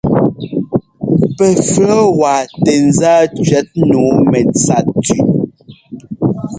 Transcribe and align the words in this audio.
Pɛ 1.37 1.47
flɔ̌wa 1.69 2.33
tɛŋzá 2.63 3.11
cʉ́ɛt 3.41 3.67
nǔu 3.89 4.09
mɛtsa 4.29 4.77
tʉ. 5.03 5.13